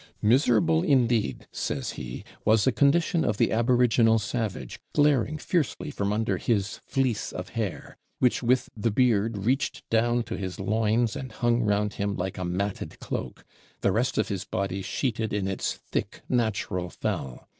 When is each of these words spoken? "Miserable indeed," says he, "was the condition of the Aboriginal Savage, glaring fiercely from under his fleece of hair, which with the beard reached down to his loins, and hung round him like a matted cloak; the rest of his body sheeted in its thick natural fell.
"Miserable 0.23 0.81
indeed," 0.81 1.45
says 1.51 1.91
he, 1.91 2.23
"was 2.43 2.63
the 2.65 2.71
condition 2.71 3.23
of 3.23 3.37
the 3.37 3.51
Aboriginal 3.51 4.17
Savage, 4.17 4.79
glaring 4.93 5.37
fiercely 5.37 5.91
from 5.91 6.11
under 6.11 6.37
his 6.39 6.79
fleece 6.87 7.31
of 7.31 7.49
hair, 7.49 7.95
which 8.17 8.41
with 8.41 8.67
the 8.75 8.89
beard 8.89 9.37
reached 9.45 9.87
down 9.91 10.23
to 10.23 10.35
his 10.37 10.59
loins, 10.59 11.15
and 11.15 11.31
hung 11.33 11.61
round 11.61 11.93
him 12.01 12.15
like 12.17 12.39
a 12.39 12.43
matted 12.45 12.99
cloak; 12.99 13.45
the 13.81 13.91
rest 13.91 14.17
of 14.17 14.29
his 14.29 14.43
body 14.43 14.81
sheeted 14.81 15.33
in 15.33 15.47
its 15.47 15.73
thick 15.75 16.21
natural 16.27 16.89
fell. 16.89 17.47